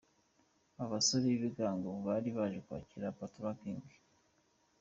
Aba 0.81 0.91
basore 0.93 1.23
b'ibigango 1.31 1.89
bari 2.07 2.29
baje 2.37 2.59
kwakira 2.65 3.15
Patoranking. 3.19 3.85